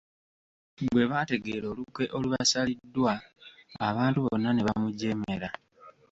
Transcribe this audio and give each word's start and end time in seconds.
Bwe 0.91 1.03
baategeera 1.11 1.65
olukwe 1.71 2.03
olubasaliddwa, 2.17 3.13
abantu 3.87 4.17
bonna 4.25 4.49
ne 4.53 4.65
bamujeemera. 4.67 5.49